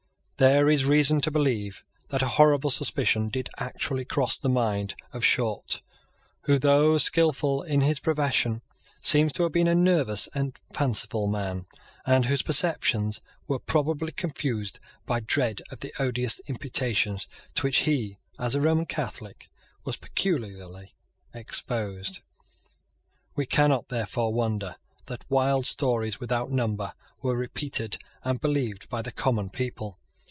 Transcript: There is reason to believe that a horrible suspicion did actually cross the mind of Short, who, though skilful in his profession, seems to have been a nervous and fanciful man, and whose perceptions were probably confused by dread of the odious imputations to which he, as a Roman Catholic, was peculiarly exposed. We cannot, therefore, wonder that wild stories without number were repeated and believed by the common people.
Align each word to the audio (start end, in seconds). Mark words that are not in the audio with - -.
There 0.37 0.69
is 0.69 0.85
reason 0.85 1.21
to 1.21 1.29
believe 1.29 1.83
that 2.09 2.23
a 2.23 2.27
horrible 2.27 2.71
suspicion 2.71 3.29
did 3.29 3.47
actually 3.59 4.05
cross 4.05 4.39
the 4.39 4.49
mind 4.49 4.95
of 5.13 5.23
Short, 5.23 5.83
who, 6.45 6.57
though 6.57 6.97
skilful 6.97 7.61
in 7.61 7.81
his 7.81 7.99
profession, 7.99 8.63
seems 8.99 9.33
to 9.33 9.43
have 9.43 9.51
been 9.51 9.67
a 9.67 9.75
nervous 9.75 10.27
and 10.33 10.59
fanciful 10.73 11.27
man, 11.27 11.67
and 12.07 12.25
whose 12.25 12.41
perceptions 12.41 13.21
were 13.47 13.59
probably 13.59 14.11
confused 14.11 14.79
by 15.05 15.19
dread 15.19 15.61
of 15.69 15.81
the 15.81 15.93
odious 15.99 16.41
imputations 16.47 17.27
to 17.53 17.61
which 17.67 17.81
he, 17.81 18.17
as 18.39 18.55
a 18.55 18.61
Roman 18.61 18.87
Catholic, 18.87 19.47
was 19.83 19.95
peculiarly 19.95 20.95
exposed. 21.35 22.21
We 23.35 23.45
cannot, 23.45 23.89
therefore, 23.89 24.33
wonder 24.33 24.77
that 25.05 25.23
wild 25.29 25.67
stories 25.67 26.19
without 26.19 26.49
number 26.49 26.95
were 27.21 27.35
repeated 27.37 27.99
and 28.23 28.41
believed 28.41 28.89
by 28.89 29.03
the 29.03 29.11
common 29.11 29.51
people. 29.51 29.99